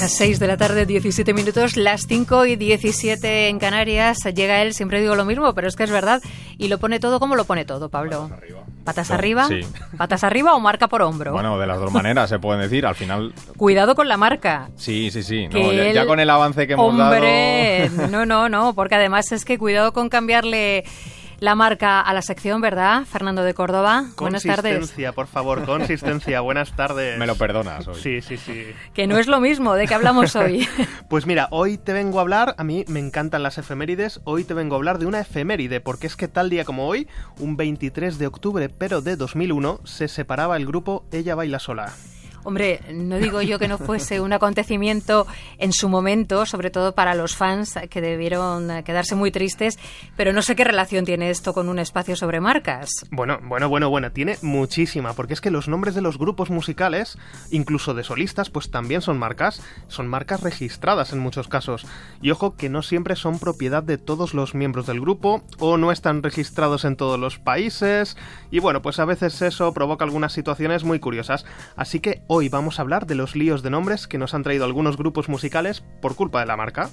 [0.00, 4.18] Las 6 de la tarde, 17 minutos, las 5 y 17 en Canarias.
[4.34, 6.20] Llega él, siempre digo lo mismo, pero es que es verdad.
[6.58, 8.28] Y lo pone todo como lo pone todo, Pablo.
[8.28, 8.62] Patas arriba.
[8.84, 9.48] ¿Patas No, arriba?
[9.48, 9.60] sí.
[9.96, 11.32] ¿Patas arriba o marca por hombro?
[11.32, 12.84] Bueno, de las dos maneras se pueden decir.
[12.84, 14.68] Al final, Cuidado con la marca.
[14.76, 15.48] sí, sí, sí.
[15.48, 18.08] No, ya, ya con el avance que hemos Hombre, dado.
[18.08, 20.84] no, no, no, porque además es que cuidado con cambiarle
[21.40, 23.04] la marca a la sección, ¿verdad?
[23.04, 24.06] Fernando de Córdoba.
[24.16, 24.74] Buenas tardes.
[24.74, 26.40] Consistencia, por favor, consistencia.
[26.40, 27.18] Buenas tardes.
[27.18, 28.00] Me lo perdonas hoy.
[28.00, 28.66] Sí, sí, sí.
[28.92, 30.68] Que no es lo mismo, ¿de qué hablamos hoy?
[31.08, 34.54] Pues mira, hoy te vengo a hablar, a mí me encantan las efemérides, hoy te
[34.54, 38.18] vengo a hablar de una efeméride, porque es que tal día como hoy, un 23
[38.18, 41.92] de octubre pero de 2001, se separaba el grupo Ella Baila Sola.
[42.44, 45.26] Hombre, no digo yo que no fuese un acontecimiento
[45.58, 49.78] en su momento, sobre todo para los fans que debieron quedarse muy tristes,
[50.16, 52.90] pero no sé qué relación tiene esto con un espacio sobre marcas.
[53.10, 57.18] Bueno, bueno, bueno, bueno, tiene muchísima, porque es que los nombres de los grupos musicales,
[57.50, 61.86] incluso de solistas, pues también son marcas, son marcas registradas en muchos casos.
[62.20, 65.92] Y ojo que no siempre son propiedad de todos los miembros del grupo, o no
[65.92, 68.16] están registrados en todos los países,
[68.50, 71.46] y bueno, pues a veces eso provoca algunas situaciones muy curiosas.
[71.76, 74.64] Así que hoy vamos a hablar de los líos de nombres que nos han traído
[74.64, 76.90] algunos grupos musicales por culpa de la marca.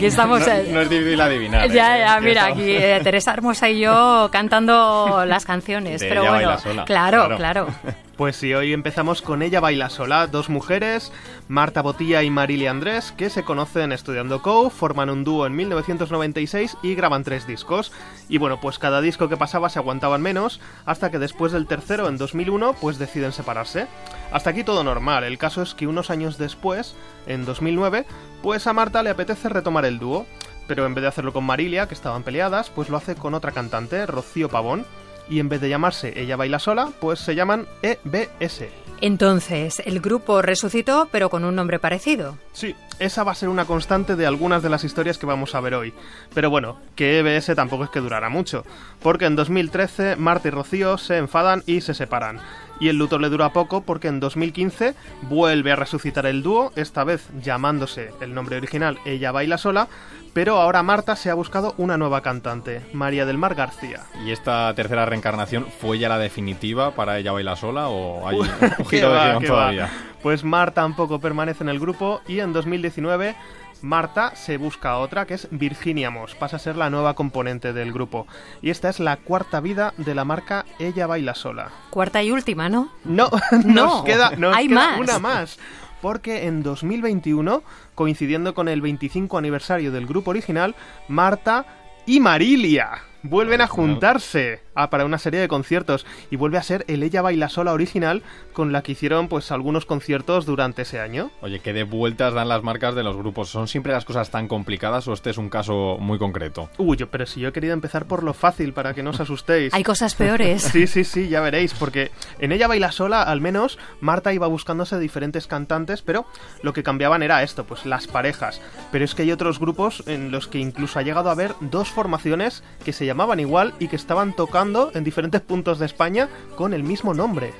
[0.00, 0.40] Aquí estamos.
[0.40, 1.70] No, eh, no es difícil adivinar.
[1.70, 2.00] Ya, ¿eh?
[2.00, 6.00] ya, mira, aquí eh, Teresa Hermosa y yo cantando las canciones.
[6.00, 6.56] De pero bueno,
[6.86, 7.36] claro.
[7.36, 7.68] claro.
[8.20, 11.10] Pues sí, hoy empezamos con Ella Baila Sola, dos mujeres,
[11.48, 16.76] Marta Botía y Marilia Andrés, que se conocen estudiando Co, forman un dúo en 1996
[16.82, 17.92] y graban tres discos.
[18.28, 22.08] Y bueno, pues cada disco que pasaba se aguantaban menos, hasta que después del tercero,
[22.08, 23.86] en 2001, pues deciden separarse.
[24.32, 26.94] Hasta aquí todo normal, el caso es que unos años después,
[27.26, 28.04] en 2009,
[28.42, 30.26] pues a Marta le apetece retomar el dúo.
[30.66, 33.52] Pero en vez de hacerlo con Marilia, que estaban peleadas, pues lo hace con otra
[33.52, 34.84] cantante, Rocío Pavón.
[35.30, 38.64] Y en vez de llamarse Ella Baila Sola, pues se llaman EBS.
[39.02, 42.36] Entonces, el grupo resucitó, pero con un nombre parecido.
[42.52, 45.60] Sí, esa va a ser una constante de algunas de las historias que vamos a
[45.60, 45.94] ver hoy.
[46.34, 48.62] Pero bueno, que EBS tampoco es que durara mucho,
[49.02, 52.40] porque en 2013 Marta y Rocío se enfadan y se separan.
[52.78, 57.04] Y el luto le dura poco porque en 2015 vuelve a resucitar el dúo, esta
[57.04, 59.88] vez llamándose el nombre original Ella Baila Sola,
[60.32, 64.00] pero ahora Marta se ha buscado una nueva cantante, María del Mar García.
[64.24, 68.48] ¿Y esta tercera reencarnación fue ya la definitiva para ella baila sola o hay un
[68.48, 69.56] ¿Qué giro de va, guion qué va?
[69.56, 69.90] todavía?
[70.22, 73.34] Pues Mar tampoco permanece en el grupo y en 2019
[73.82, 77.72] Marta se busca a otra que es Virginia Moss, pasa a ser la nueva componente
[77.72, 78.26] del grupo.
[78.60, 81.70] Y esta es la cuarta vida de la marca Ella Baila Sola.
[81.88, 82.90] Cuarta y última, ¿no?
[83.04, 83.30] No,
[83.64, 85.00] No, nos queda, nos hay queda más.
[85.00, 85.58] una más.
[86.00, 87.62] Porque en 2021,
[87.94, 90.74] coincidiendo con el 25 aniversario del grupo original,
[91.08, 91.66] Marta
[92.06, 96.84] y Marilia vuelven a juntarse ah, para una serie de conciertos y vuelve a ser
[96.88, 98.22] el Ella Baila Sola original
[98.52, 101.30] con la que hicieron pues algunos conciertos durante ese año.
[101.42, 103.48] Oye, ¿qué de vueltas dan las marcas de los grupos?
[103.48, 106.70] ¿Son siempre las cosas tan complicadas o este es un caso muy concreto?
[106.78, 109.20] Uy, yo- pero si yo he querido empezar por lo fácil para que no os
[109.20, 109.74] asustéis.
[109.74, 110.62] Hay cosas peores.
[110.70, 114.98] Sí, sí, sí, ya veréis, porque en ella baila sola, al menos, Marta iba buscándose
[114.98, 116.24] diferentes cantantes, pero
[116.62, 118.60] lo que cambiaban era esto, pues las parejas.
[118.92, 121.88] Pero es que hay otros grupos en los que incluso ha llegado a haber dos
[121.90, 126.74] formaciones que se llamaban igual y que estaban tocando en diferentes puntos de España con
[126.74, 127.52] el mismo nombre.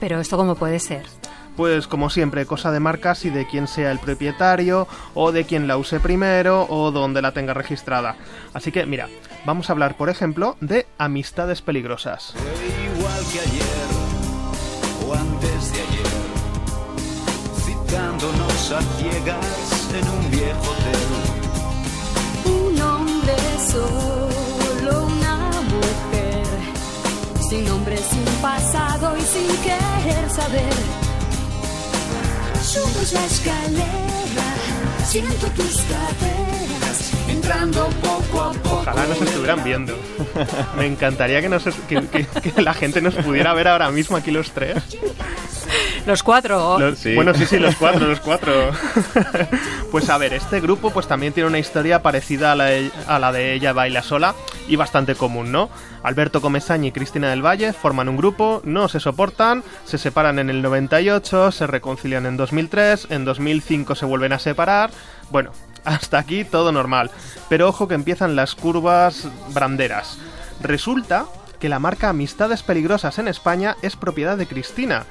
[0.00, 1.04] Pero esto cómo puede ser.
[1.54, 5.68] Pues como siempre, cosa de marcas y de quién sea el propietario, o de quién
[5.68, 8.16] la use primero, o donde la tenga registrada.
[8.54, 9.10] Así que mira,
[9.44, 12.34] vamos a hablar, por ejemplo, de amistades peligrosas.
[12.96, 13.90] igual que ayer
[15.06, 16.06] o antes de ayer,
[17.66, 21.00] citándonos a ciegas en un viejo hotel.
[22.46, 23.36] Un hombre
[23.70, 24.29] solo,
[27.50, 30.72] sin nombre, sin pasado y sin querer saber.
[32.62, 34.54] Subes la escalera,
[35.04, 38.76] siento tus caderas, entrando poco a poco.
[38.82, 39.98] Ojalá nos estuvieran viendo.
[40.76, 44.76] Me encantaría que, la gente nos pudiera ver ahora mismo aquí los tres.
[46.10, 46.78] Los cuatro.
[46.78, 47.14] Los- Sí.
[47.14, 48.52] Bueno, sí, sí, los cuatro, los cuatro.
[49.90, 53.18] pues a ver, este grupo pues también tiene una historia parecida a la, de- a
[53.18, 54.34] la de Ella Baila Sola
[54.68, 55.70] y bastante común, ¿no?
[56.02, 60.50] Alberto Comesaña y Cristina del Valle forman un grupo, no se soportan, se separan en
[60.50, 64.90] el 98, se reconcilian en 2003, en 2005 se vuelven a separar.
[65.30, 65.52] Bueno,
[65.84, 67.10] hasta aquí todo normal.
[67.48, 70.18] Pero ojo que empiezan las curvas branderas.
[70.62, 71.26] Resulta
[71.58, 75.04] que la marca Amistades Peligrosas en España es propiedad de Cristina.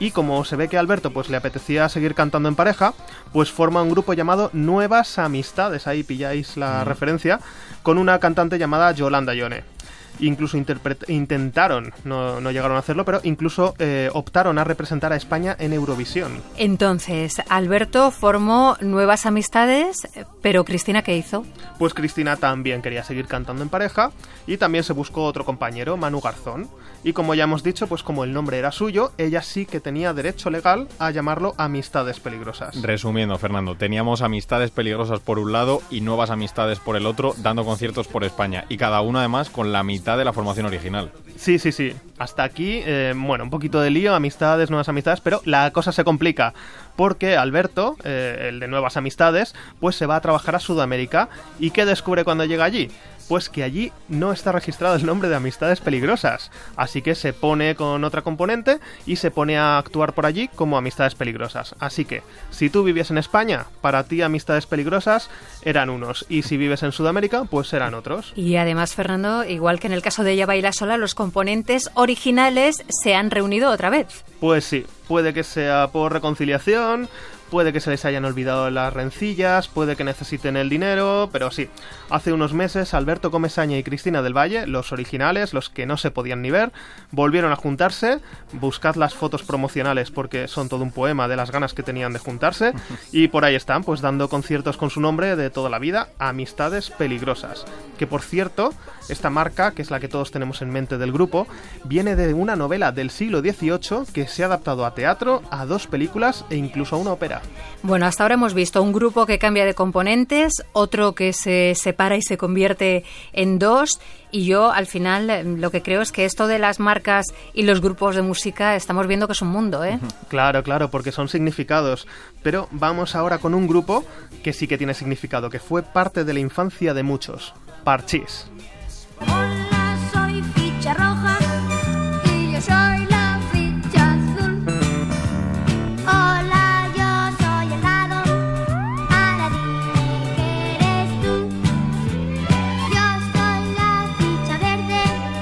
[0.00, 2.94] Y como se ve que a Alberto pues le apetecía seguir cantando en pareja,
[3.32, 7.40] pues forma un grupo llamado Nuevas Amistades, ahí pilláis la referencia,
[7.82, 9.73] con una cantante llamada Yolanda Yone
[10.20, 15.56] incluso intentaron, no, no llegaron a hacerlo, pero incluso eh, optaron a representar a España
[15.58, 16.40] en Eurovisión.
[16.56, 20.08] Entonces, Alberto formó nuevas amistades,
[20.42, 21.44] pero Cristina, ¿qué hizo?
[21.78, 24.10] Pues Cristina también quería seguir cantando en pareja
[24.46, 26.68] y también se buscó otro compañero, Manu Garzón.
[27.02, 30.14] Y como ya hemos dicho, pues como el nombre era suyo, ella sí que tenía
[30.14, 32.80] derecho legal a llamarlo Amistades Peligrosas.
[32.80, 37.64] Resumiendo, Fernando, teníamos amistades peligrosas por un lado y nuevas amistades por el otro, dando
[37.64, 38.64] conciertos por España.
[38.70, 41.10] Y cada uno además con la mitad de la formación original.
[41.36, 41.94] Sí, sí, sí.
[42.18, 46.04] Hasta aquí, eh, bueno, un poquito de lío, amistades, nuevas amistades, pero la cosa se
[46.04, 46.52] complica
[46.94, 51.28] porque Alberto, eh, el de nuevas amistades, pues se va a trabajar a Sudamérica
[51.58, 52.90] y ¿qué descubre cuando llega allí?
[53.28, 57.74] Pues que allí no está registrado el nombre de Amistades Peligrosas, así que se pone
[57.74, 61.74] con otra componente y se pone a actuar por allí como Amistades Peligrosas.
[61.78, 65.30] Así que, si tú vivías en España, para ti Amistades Peligrosas
[65.62, 68.32] eran unos, y si vives en Sudamérica, pues eran otros.
[68.36, 72.84] Y además, Fernando, igual que en el caso de Ella Baila Sola, los componentes originales
[72.88, 74.24] se han reunido otra vez.
[74.40, 77.08] Pues sí, puede que sea por reconciliación,
[77.54, 81.68] puede que se les hayan olvidado las rencillas, puede que necesiten el dinero, pero sí.
[82.10, 86.10] Hace unos meses Alberto Comesaña y Cristina del Valle, los originales, los que no se
[86.10, 86.72] podían ni ver,
[87.12, 88.18] volvieron a juntarse.
[88.54, 92.18] Buscad las fotos promocionales porque son todo un poema de las ganas que tenían de
[92.18, 92.72] juntarse.
[93.12, 96.90] Y por ahí están, pues dando conciertos con su nombre de toda la vida, Amistades
[96.90, 97.64] Peligrosas.
[97.96, 98.72] Que por cierto,
[99.08, 101.46] esta marca, que es la que todos tenemos en mente del grupo,
[101.84, 105.86] viene de una novela del siglo XVIII que se ha adaptado a teatro, a dos
[105.86, 107.43] películas e incluso a una ópera.
[107.82, 112.16] Bueno, hasta ahora hemos visto un grupo que cambia de componentes, otro que se separa
[112.16, 113.04] y se convierte
[113.34, 114.00] en dos,
[114.30, 117.80] y yo al final lo que creo es que esto de las marcas y los
[117.80, 119.98] grupos de música estamos viendo que es un mundo, ¿eh?
[120.28, 122.08] Claro, claro, porque son significados.
[122.42, 124.04] Pero vamos ahora con un grupo
[124.42, 127.54] que sí que tiene significado, que fue parte de la infancia de muchos.
[127.84, 128.46] Parchís.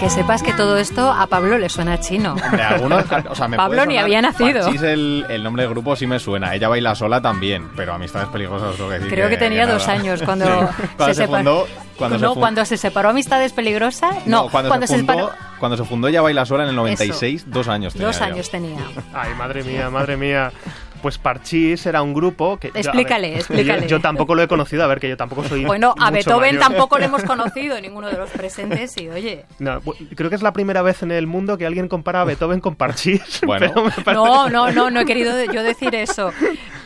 [0.03, 2.33] Que sepas que todo esto a Pablo le suena chino.
[2.35, 4.63] Hombre, algunos, o sea, me Pablo ni había nacido.
[4.65, 6.53] Parchís, el, el nombre del grupo sí me suena.
[6.57, 10.01] Ella baila sola también, pero amistades peligrosas tengo que decir Creo que tenía dos nada.
[10.01, 10.83] años cuando, Sí.
[10.97, 11.67] Cuando se separ- fundó.
[11.97, 14.27] Cuando se no, cuando se separó Amistades Peligrosas.
[14.27, 15.31] No, cuando, se fundó, separó.
[15.61, 18.25] cuando se fundó Ella baila sola en el 96, dos años tenía Dos yo.
[18.25, 18.81] años tenía.
[19.15, 20.51] Ay, madre mía, madre mía.
[21.03, 22.69] Pues Parchís era un grupo que...
[22.69, 23.83] yo- a ver, Explícale, explícale.
[23.83, 26.55] Yo, yo tampoco lo he conocido, a ver, que yo tampoco soy Bueno, a Beethoven
[26.57, 26.69] mayor.
[26.71, 29.45] tampoco le hemos conocido, ninguno de los presentes, y oye.
[29.59, 29.81] No,
[30.15, 32.77] creo que es la primera vez en el mundo que alguien compara a Beethoven con
[32.77, 33.41] Parchís.
[33.47, 33.67] Bueno.
[33.75, 36.33] pero me parece- No, no, no, no he querido yo decir eso.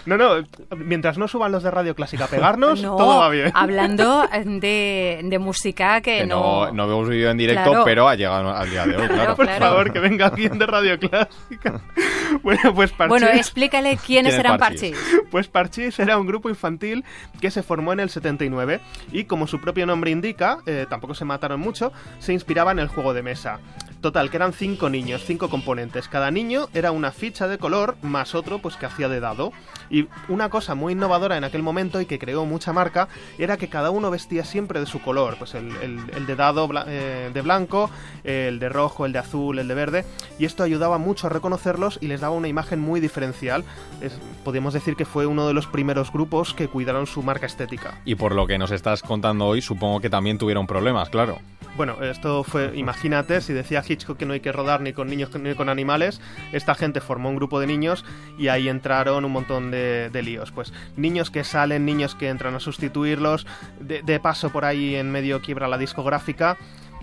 [0.06, 0.44] No, no,
[0.76, 3.50] mientras no suban los de Radio Clásica a pegarnos, No, todo va bien.
[3.54, 7.84] hablando de, de música que, Que no, no hemos vivido en directo, Claro.
[7.84, 9.36] pero ha llegado al día de hoy, claro.
[9.36, 9.64] Por claro.
[9.66, 11.80] favor, que venga alguien de Radio Clásica.
[12.42, 13.08] bueno, pues Parchís...
[13.10, 14.92] Bueno, explícale quiénes ¿Quién es eran Parchís?
[14.96, 15.22] Parchís.
[15.30, 17.04] Pues Parchís era un grupo infantil
[17.40, 18.80] que se formó en el 79
[19.12, 22.88] y como su propio nombre indica, eh, tampoco se mataron mucho, se inspiraba en el
[22.88, 23.58] juego de mesa.
[24.06, 26.06] Total, que eran cinco niños, cinco componentes.
[26.06, 29.50] Cada niño era una ficha de color más otro pues que hacía de dado.
[29.90, 33.68] Y una cosa muy innovadora en aquel momento y que creó mucha marca era que
[33.68, 35.34] cada uno vestía siempre de su color.
[35.40, 37.90] Pues el, de dado eh, de blanco,
[38.22, 40.04] el de rojo, el de azul, el de verde.
[40.38, 43.64] Y esto ayudaba mucho a reconocerlos y les daba una imagen muy diferencial.
[44.00, 48.00] Es- podríamos decir que fue uno de los primeros grupos que cuidaron su marca estética.
[48.04, 51.40] Y por lo que nos estás contando hoy, supongo que también tuvieron problemas, claro.
[51.76, 55.28] Bueno, esto fue, imagínate, si decía Hitchcock que no hay que rodar ni con niños
[55.38, 58.02] ni con animales, esta gente formó un grupo de niños
[58.38, 60.52] y ahí entraron un montón de, de líos.
[60.52, 63.46] Pues niños que salen, niños que entran a sustituirlos,
[63.78, 66.56] de, de paso por ahí en medio quiebra la discográfica.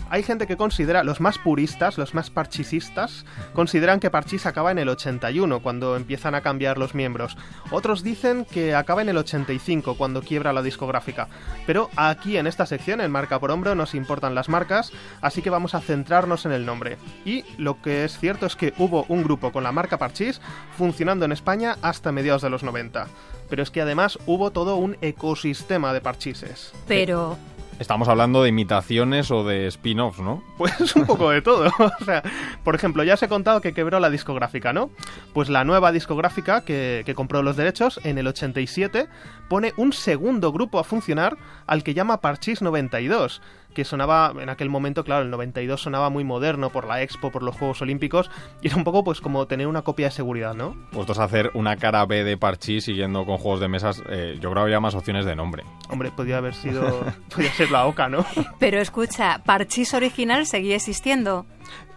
[0.09, 4.77] Hay gente que considera, los más puristas, los más parchisistas, consideran que Parchís acaba en
[4.77, 7.35] el 81, cuando empiezan a cambiar los miembros.
[7.71, 11.29] Otros dicen que acaba en el 85, cuando quiebra la discográfica.
[11.65, 15.49] Pero aquí en esta sección, en Marca por Hombro, nos importan las marcas, así que
[15.49, 16.97] vamos a centrarnos en el nombre.
[17.25, 20.41] Y lo que es cierto es que hubo un grupo con la marca Parchís
[20.77, 23.07] funcionando en España hasta mediados de los 90.
[23.49, 26.71] Pero es que además hubo todo un ecosistema de parchises.
[26.87, 27.37] Pero
[27.79, 30.43] Estamos hablando de imitaciones o de spin-offs, ¿no?
[30.57, 31.71] Pues un poco de todo.
[31.79, 32.23] O sea,
[32.63, 34.89] por ejemplo, ya os he contado que quebró la discográfica, ¿no?
[35.33, 39.07] Pues la nueva discográfica que, que compró los derechos en el 87
[39.49, 41.37] pone un segundo grupo a funcionar
[41.67, 43.41] al que llama Parchís 92.
[43.73, 47.43] Que sonaba en aquel momento, claro, el 92 sonaba muy moderno por la Expo, por
[47.43, 48.29] los Juegos Olímpicos,
[48.61, 50.75] y era un poco pues como tener una copia de seguridad, ¿no?
[50.91, 54.49] Puestos a hacer una cara B de Parchís siguiendo con juegos de mesas, eh, yo
[54.49, 55.63] creo que habría más opciones de nombre.
[55.89, 58.25] Hombre, podía haber sido, podía ser la OCA, ¿no?
[58.59, 61.45] Pero escucha, Parchís original seguía existiendo.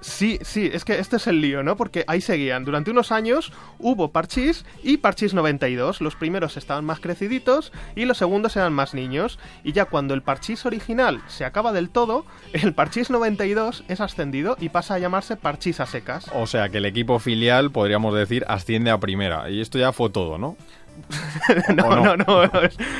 [0.00, 1.76] Sí, sí, es que este es el lío, ¿no?
[1.76, 2.64] Porque ahí seguían.
[2.64, 6.00] Durante unos años hubo Parchís y Parchís 92.
[6.00, 9.38] Los primeros estaban más creciditos y los segundos eran más niños.
[9.64, 14.56] Y ya cuando el Parchís original se acaba del todo, el Parchís 92 es ascendido
[14.60, 16.26] y pasa a llamarse Parchís a secas.
[16.34, 19.50] O sea que el equipo filial, podríamos decir, asciende a primera.
[19.50, 20.56] Y esto ya fue todo, ¿no?
[21.74, 22.44] no, ¿O no, no?
[22.44, 22.50] no,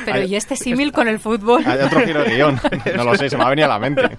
[0.05, 1.63] Pero ¿y este símil con el fútbol?
[1.65, 2.59] Hay otro giro de guion.
[2.95, 4.17] No lo sé, se me ha venido a la mente.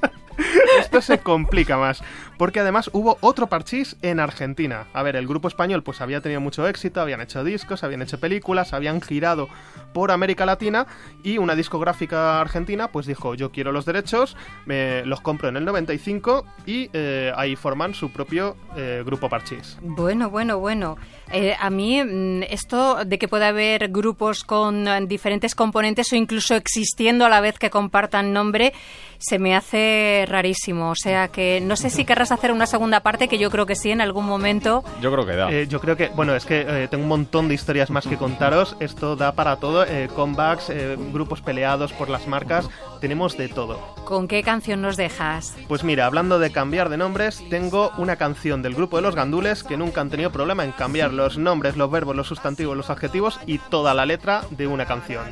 [0.78, 2.02] Esto se complica más,
[2.36, 4.86] porque además hubo otro parchís en Argentina.
[4.92, 8.20] A ver, el grupo español pues había tenido mucho éxito, habían hecho discos, habían hecho
[8.20, 9.48] películas, habían girado
[9.92, 10.86] por América Latina
[11.22, 14.36] y una discográfica argentina pues dijo, yo quiero los derechos,
[14.66, 19.78] me los compro en el 95 y eh, ahí forman su propio eh, grupo parchís.
[19.82, 20.96] Bueno, bueno, bueno.
[21.30, 26.54] Eh, a mí mm, esto de que pueda haber grupos con diferentes componentes o incluso
[26.54, 28.72] existiendo a la vez que compartan nombre,
[29.18, 30.90] se me hace rarísimo.
[30.90, 33.75] O sea que no sé si querrás hacer una segunda parte, que yo creo que
[33.76, 34.85] sí, en algún momento.
[35.00, 35.50] Yo creo que da.
[35.50, 38.16] Eh, yo creo que, bueno, es que eh, tengo un montón de historias más que
[38.16, 38.76] contaros.
[38.80, 39.85] Esto da para todo.
[39.85, 42.68] eh, comebacks, eh, grupos peleados por las marcas.
[43.00, 43.78] Tenemos de todo.
[44.04, 45.54] ¿Con qué canción nos dejas?
[45.68, 49.62] Pues mira, hablando de cambiar de nombres, tengo una canción del grupo de los gandules
[49.62, 53.38] que nunca han tenido problema en cambiar los nombres, los verbos, los sustantivos, los adjetivos
[53.47, 55.25] y toda la letra de una canción.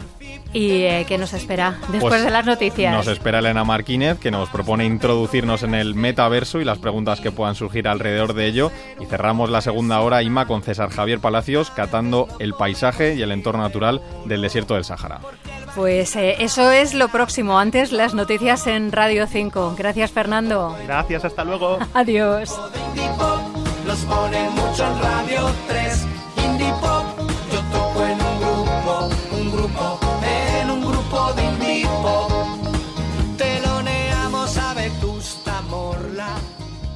[0.52, 2.92] ¿Y eh, qué nos espera después Pues de las noticias?
[2.94, 7.30] Nos espera Elena Martínez, que nos propone introducirnos en el metaverso y las preguntas que
[7.30, 8.72] puedan surgir alrededor de ello.
[8.98, 13.30] Y cerramos la segunda hora, Ima, con César Javier Palacios, catando el paisaje y el
[13.30, 15.20] entorno natural del desierto del Sáhara.
[15.74, 17.58] Pues eh, eso es lo próximo.
[17.58, 19.74] Antes las noticias en Radio 5.
[19.76, 20.74] Gracias, Fernando.
[20.86, 21.78] Gracias, hasta luego.
[21.94, 22.58] Adiós.
[22.88, 23.40] Indie Pop
[23.86, 26.06] los ponen mucho en Radio 3.
[26.44, 27.05] Indie Pop